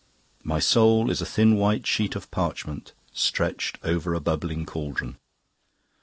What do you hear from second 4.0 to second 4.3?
a